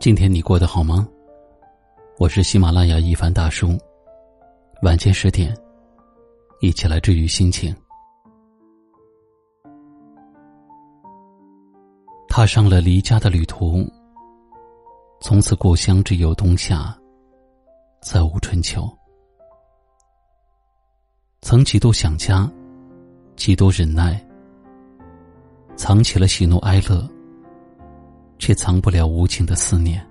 [0.00, 1.06] 今天你过得好吗？
[2.16, 3.78] 我是喜马拉雅一凡大叔。
[4.80, 5.54] 晚间十点，
[6.62, 7.76] 一起来治愈心情。
[12.28, 13.86] 踏上了离家的旅途，
[15.20, 16.98] 从此故乡只有冬夏，
[18.00, 18.88] 再无春秋。
[21.42, 22.50] 曾几度想家，
[23.36, 24.18] 几度忍耐，
[25.76, 27.06] 藏起了喜怒哀乐。
[28.40, 30.04] 却藏不了无情的思念。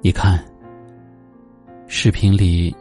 [0.00, 0.42] 你看，
[1.88, 2.74] 视频里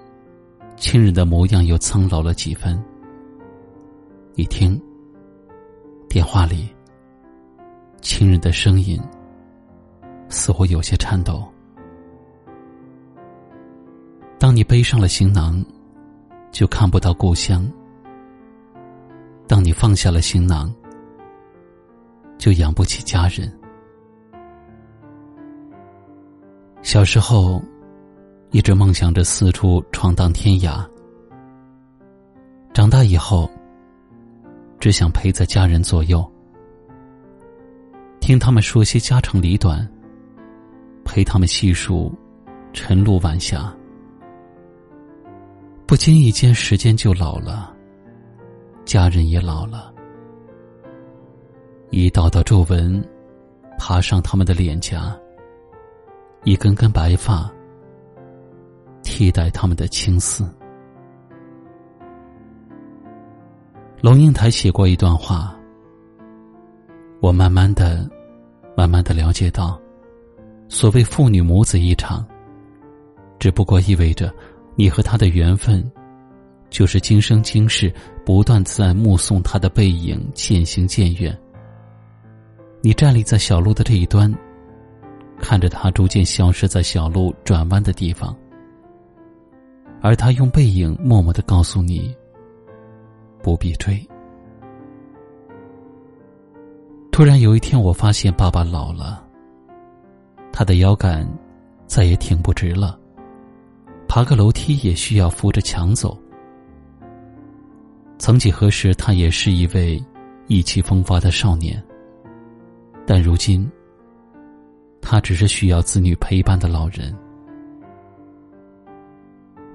[0.78, 2.82] 亲人的模样又苍老了几分。
[4.36, 4.80] 你听，
[6.08, 6.70] 电话里
[8.02, 9.02] 亲人的声音
[10.30, 11.44] 似乎有些颤抖。
[14.38, 15.66] 当你背上了行囊，
[16.52, 17.64] 就看不到故乡；
[19.48, 20.72] 当你放下了行囊，
[22.46, 23.52] 就养不起家人。
[26.84, 27.60] 小时候，
[28.52, 30.88] 一直梦想着四处闯荡天涯。
[32.72, 33.50] 长大以后，
[34.80, 36.24] 只想陪在家人左右，
[38.20, 39.84] 听他们说些家长里短，
[41.04, 42.14] 陪他们细数
[42.74, 43.76] 晨露晚霞。
[45.88, 47.76] 不经意间，时间就老了，
[48.86, 49.95] 家人也老了。
[51.92, 53.04] 一道道皱纹
[53.78, 55.16] 爬上他们的脸颊，
[56.44, 57.50] 一根根白发
[59.02, 60.50] 替代他们的青丝。
[64.02, 65.56] 龙应台写过一段话，
[67.22, 68.10] 我慢慢的、
[68.76, 69.80] 慢慢的了解到，
[70.68, 72.26] 所谓父女母子一场，
[73.40, 74.34] 只不过意味着
[74.76, 75.90] 你和他的缘分，
[76.70, 77.94] 就是今生今世
[78.26, 81.36] 不断在目送他的背影渐行渐远。
[82.86, 84.32] 你站立在小路的这一端，
[85.40, 88.38] 看着他逐渐消失在小路转弯的地方，
[90.02, 92.16] 而他用背影默默的告诉你：
[93.42, 94.00] 不必追。
[97.12, 99.26] 突然有一天，我发现爸爸老了，
[100.54, 101.28] 他的腰杆
[101.88, 103.00] 再也挺不直了，
[104.08, 106.16] 爬个楼梯也需要扶着墙走。
[108.20, 110.00] 曾几何时，他也是一位
[110.46, 111.84] 意气风发的少年。
[113.08, 113.72] 但如今，
[115.00, 117.16] 他只是需要子女陪伴的老人。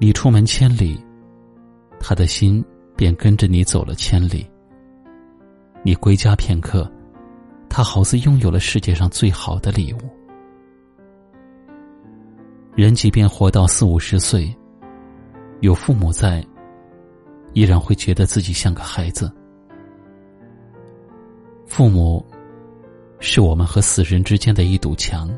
[0.00, 0.98] 你出门千里，
[2.00, 2.64] 他的心
[2.96, 4.44] 便跟着你走了千里。
[5.84, 6.90] 你归家片刻，
[7.68, 9.98] 他好似拥有了世界上最好的礼物。
[12.74, 14.52] 人即便活到四五十岁，
[15.60, 16.44] 有父母在，
[17.52, 19.32] 依然会觉得自己像个孩子。
[21.64, 22.26] 父母。
[23.20, 25.30] 是我们和死人之间的一堵墙。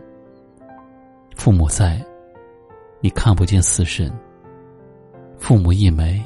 [1.34, 2.00] 父母在，
[3.00, 4.08] 你看不见死神；
[5.36, 6.22] 父母一没，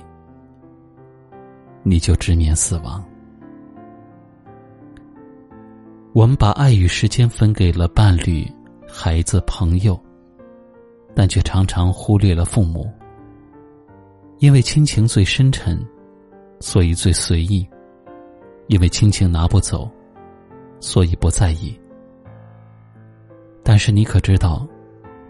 [1.83, 3.03] 你就直面死亡。
[6.12, 8.47] 我们把爱与时间分给了伴侣、
[8.87, 9.99] 孩子、朋友，
[11.15, 12.91] 但却常常忽略了父母。
[14.39, 15.83] 因为亲情最深沉，
[16.61, 17.66] 所以最随意；
[18.66, 19.91] 因为亲情拿不走。
[20.87, 21.77] 所以不在意，
[23.65, 24.65] 但是你可知道，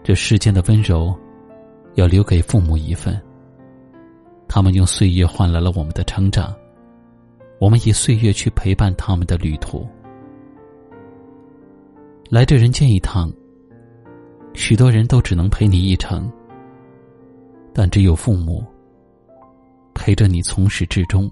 [0.03, 1.17] 这世间的温柔，
[1.95, 3.19] 要留给父母一份。
[4.47, 6.55] 他们用岁月换来了我们的成长，
[7.59, 9.83] 我们以岁月去陪伴他们的旅途。
[12.29, 13.33] 来这人间一趟，
[14.53, 16.31] 许多人都只能陪你一程，
[17.73, 18.63] 但只有父母
[19.95, 21.27] 陪着你从始至终。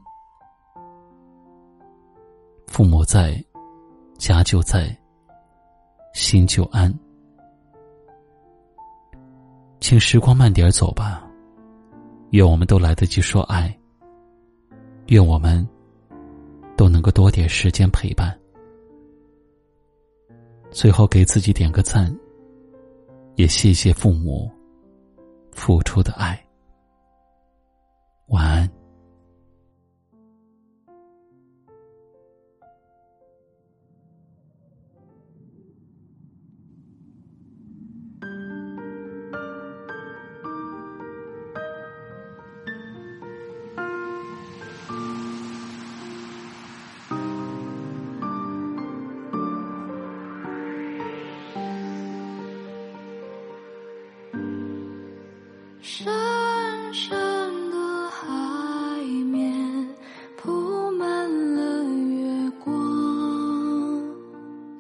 [2.66, 3.40] 父母在。
[4.18, 4.96] 家就在，
[6.14, 6.94] 心就安。
[9.80, 11.30] 请时光慢点走吧，
[12.32, 13.78] 愿我们都来得及说爱。
[15.08, 15.68] 愿我们
[16.76, 18.36] 都能够多点时间陪伴。
[20.72, 22.14] 最后给自己点个赞，
[23.36, 24.52] 也谢谢父母
[25.52, 26.44] 付出的爱。
[28.28, 28.75] 晚安。
[55.88, 56.04] 深
[56.92, 57.16] 深
[57.70, 58.26] 的海
[59.32, 59.88] 面
[60.36, 61.06] 铺满
[61.56, 62.76] 了月光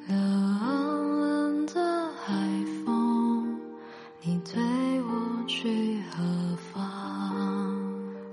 [0.07, 2.33] 冷冷的海
[2.83, 3.55] 风
[4.23, 4.59] 你推
[5.03, 6.23] 我去何
[6.73, 6.81] 方？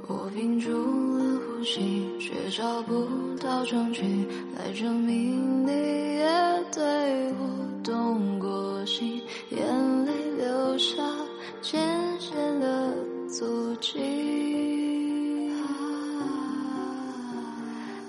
[0.06, 0.70] 我屏住
[1.18, 4.02] 了呼吸却找不到证据
[4.56, 6.01] 来证明你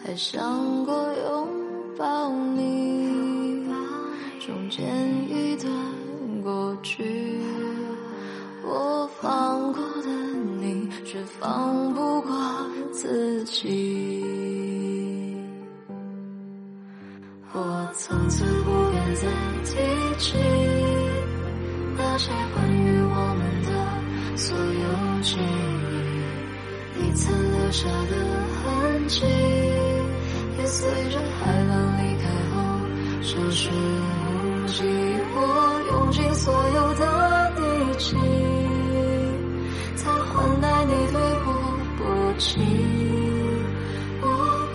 [0.05, 1.47] 还想过拥
[1.97, 3.65] 抱你，
[4.45, 4.85] 中间
[5.29, 5.71] 一段
[6.43, 7.39] 过去，
[8.65, 10.09] 我放过的
[10.59, 12.31] 你，却放不过
[12.91, 14.21] 自己。
[17.53, 19.21] 我从此不敢再
[19.63, 19.77] 提
[20.17, 20.37] 起
[21.95, 28.11] 那些关于我们的所有记忆，你曾留下的
[28.65, 29.23] 痕迹，
[30.73, 32.55] 随着海浪离开后
[33.21, 34.81] 消失无迹。
[35.35, 35.37] 我
[35.91, 37.01] 用尽所有的
[37.51, 37.61] 力
[37.99, 38.17] 气，
[39.95, 41.47] 才换来你对我
[41.99, 42.01] 薄
[42.39, 42.49] 情。
[44.23, 44.25] 我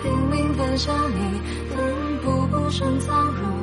[0.01, 1.19] 拼命奔向你，
[1.67, 1.75] 奋
[2.23, 3.58] 不顾身藏入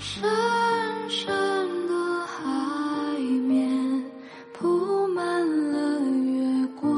[0.00, 0.22] 深
[1.08, 1.26] 深
[1.88, 3.18] 的海
[3.48, 4.04] 面
[4.52, 5.24] 铺满
[5.72, 6.92] 了月光，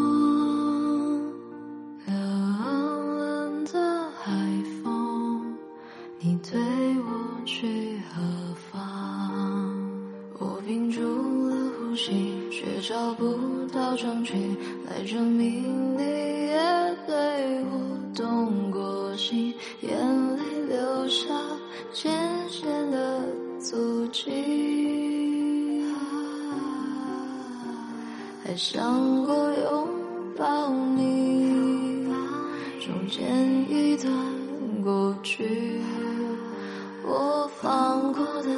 [2.06, 4.30] 冷冷的海
[4.82, 5.56] 风，
[6.18, 6.60] 你对
[7.00, 8.20] 我去何
[8.70, 8.78] 方？
[10.38, 11.00] 我屏住
[11.48, 14.34] 了呼吸，却找不到证据
[14.86, 21.28] 来证明你也对我动过心，眼泪流下
[28.50, 29.88] 还想过拥
[30.36, 32.04] 抱你，
[32.80, 33.24] 中间
[33.70, 34.12] 一段
[34.82, 35.80] 过去，
[37.04, 38.50] 我放过的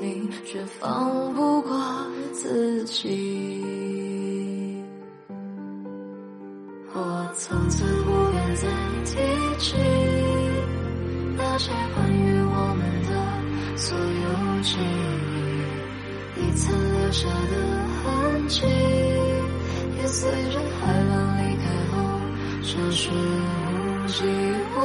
[0.00, 1.76] 你，却放不过
[2.32, 3.64] 自己。
[6.94, 8.68] 我从此不愿再
[9.04, 9.16] 提
[9.58, 9.74] 起
[11.36, 13.10] 那些关于我们的
[13.76, 14.76] 所有记
[15.26, 16.70] 忆，你曾
[17.00, 17.56] 留下的
[18.04, 18.62] 痕迹，
[20.12, 21.94] 随着海浪离开后
[22.62, 23.14] 消失无
[24.08, 24.24] 迹。
[24.74, 24.78] 我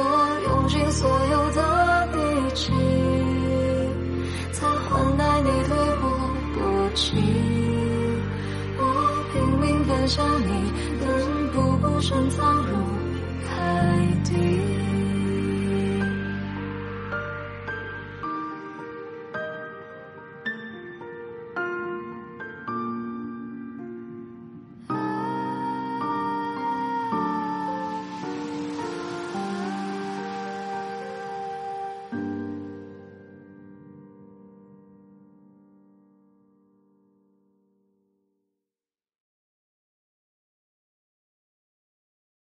[0.44, 1.58] 用尽所有的
[2.12, 2.18] 力
[2.54, 2.72] 气，
[4.52, 6.04] 才换来你对我
[6.54, 6.56] 薄
[6.94, 7.04] 情。
[8.78, 8.80] 我
[9.32, 10.48] 拼命奔向你，
[11.00, 11.04] 奋
[11.52, 12.70] 不顾身藏入
[13.48, 13.50] 海
[14.22, 14.30] 底